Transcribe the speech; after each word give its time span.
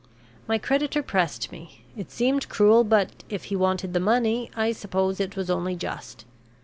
My 0.47 0.57
creditor 0.57 1.03
pressed 1.03 1.51
me; 1.51 1.83
it 1.95 2.09
seemed 2.09 2.49
cruel, 2.49 2.83
but, 2.83 3.23
if 3.29 3.43
he 3.43 3.55
wanted 3.55 3.93
the 3.93 3.99
money, 3.99 4.49
I 4.55 4.71
suppose 4.71 5.19
it 5.19 5.35
was 5.35 5.51
only 5.51 5.75
just. 5.75 6.25